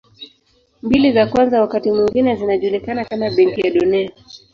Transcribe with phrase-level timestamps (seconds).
[0.81, 4.11] Mbili za kwanza wakati mwingine zinajulikana kama Benki ya Dunia.